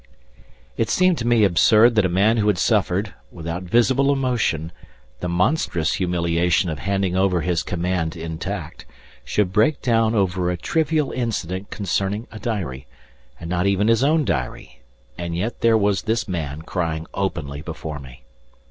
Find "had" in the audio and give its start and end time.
2.47-2.57